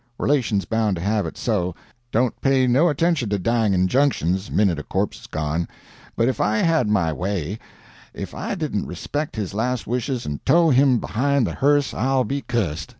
Relations 0.17 0.65
bound 0.65 0.95
to 0.95 1.01
have 1.03 1.27
it 1.27 1.37
so 1.37 1.75
don't 2.11 2.41
pay 2.41 2.65
no 2.65 2.89
attention 2.89 3.29
to 3.29 3.37
dying 3.37 3.71
injunctions, 3.75 4.49
minute 4.49 4.79
a 4.79 4.83
corpse's 4.83 5.27
gone; 5.27 5.67
but, 6.15 6.27
if 6.27 6.41
I 6.41 6.57
had 6.57 6.87
my 6.87 7.13
way, 7.13 7.59
if 8.11 8.33
I 8.33 8.55
didn't 8.55 8.87
respect 8.87 9.35
his 9.35 9.53
last 9.53 9.85
wishes 9.85 10.25
and 10.25 10.43
tow 10.43 10.71
him 10.71 10.97
behind 10.97 11.45
the 11.45 11.53
hearse 11.53 11.93
I'll 11.93 12.23
be 12.23 12.41
cuss'd. 12.41 12.89